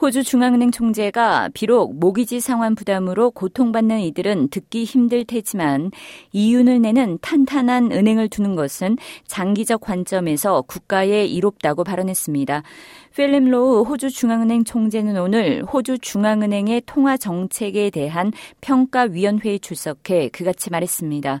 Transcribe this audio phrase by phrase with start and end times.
[0.00, 5.90] 호주 중앙은행 총재가 비록 모기지 상환 부담으로 고통받는 이들은 듣기 힘들 테지만
[6.30, 12.62] 이윤을 내는 탄탄한 은행을 두는 것은 장기적 관점에서 국가에 이롭다고 발언했습니다.
[13.16, 18.30] 필립 로우 호주 중앙은행 총재는 오늘 호주 중앙은행의 통화 정책에 대한
[18.60, 21.40] 평가위원회에 출석해 그같이 말했습니다.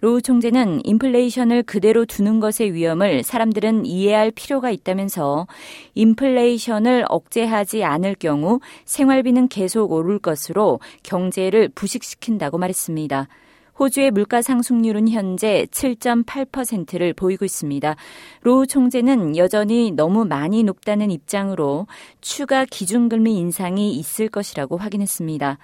[0.00, 5.46] 로우 총재는 인플레이션을 그대로 두는 것의 위험을 사람들은 이해할 필요가 있다면서
[5.94, 13.28] 인플레이션을 억제하지 않을 경우 생활비는 계속 오를 것으로 경제를 부식시킨다고 말했습니다.
[13.78, 17.96] 호주의 물가 상승률은 현재 7.8%를 보이고 있습니다.
[18.42, 21.86] 로 총재는 여전히 너무 많이 높다는 입장으로
[22.20, 25.58] 추가 기준금리 인상이 있을 것이라고 확인했습니다.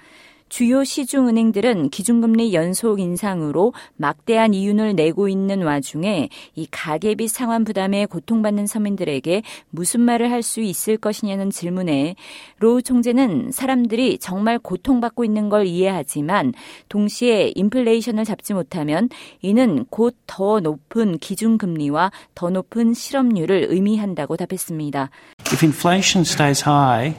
[0.51, 8.67] 주요 시중은행들은 기준금리 연속 인상으로 막대한 이윤을 내고 있는 와중에 이 가계비 상환 부담에 고통받는
[8.67, 12.17] 서민들에게 무슨 말을 할 수 있을 것이냐는 질문에
[12.59, 16.55] 로 총재는 사람들이 정말 고통받고 있는 걸 이해하지만
[16.89, 19.09] 동시에 인플레이션을 잡지 못하면
[19.43, 25.11] 이는 곧 더 높은 기준금리와 더 높은 실업률을 의미한다고 답했습니다.
[25.53, 27.15] If inflation stays high,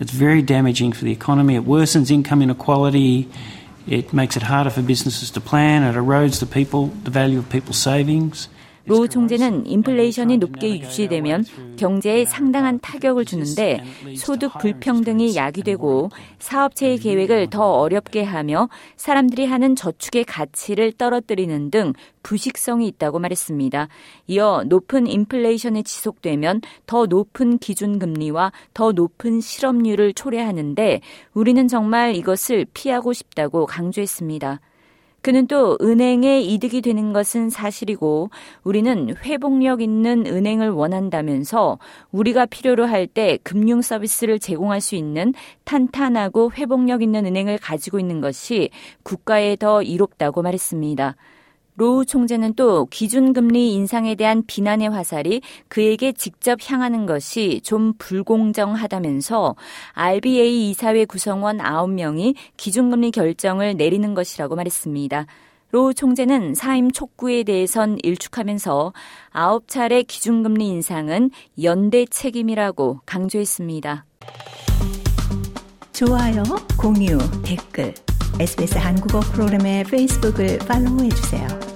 [0.00, 1.56] It's very damaging for the economy.
[1.56, 3.28] It worsens income inequality.
[3.86, 5.82] It makes it harder for businesses to plan.
[5.82, 8.48] It erodes the people, the value of people's savings.
[8.86, 11.44] 로 총재는 인플레이션이 높게 유지되면
[11.76, 13.84] 경제에 상당한 타격을 주는데
[14.16, 21.92] 소득 불평등이 야기되고 사업체의 계획을 더 어렵게 하며 사람들이 하는 저축의 가치를 떨어뜨리는 등
[22.22, 23.88] 부식성이 있다고 말했습니다.
[24.28, 31.00] 이어 높은 인플레이션이 지속되면 더 높은 기준 금리와 더 높은 실업률을 초래하는데
[31.34, 34.60] 우리는 정말 이것을 피하고 싶다고 강조했습니다.
[35.22, 38.30] 그는 또 은행에 이득이 되는 것은 사실이고
[38.64, 41.78] 우리는 회복력 있는 은행을 원한다면서
[42.10, 48.20] 우리가 필요로 할 때 금융 서비스를 제공할 수 있는 탄탄하고 회복력 있는 은행을 가지고 있는
[48.20, 48.70] 것이
[49.02, 51.16] 국가에 더 이롭다고 말했습니다.
[51.80, 59.56] 로우 총재는 또 기준금리 인상에 대한 비난의 화살이 그에게 직접 향하는 것이 좀 불공정하다면서
[59.94, 65.24] RBA 이사회 구성원 9명이 기준금리 결정을 내리는 것이라고 말했습니다.
[65.70, 68.92] 로우 총재는 사임 촉구에 대해선 일축하면서
[69.32, 71.30] 9차례 기준금리 인상은
[71.62, 74.04] 연대 책임이라고 강조했습니다.
[75.94, 76.42] 좋아요,
[76.78, 77.94] 공유, 댓글,
[78.38, 81.69] SBS 한국어 프로그램의 페이스북을 팔로우해 주세요.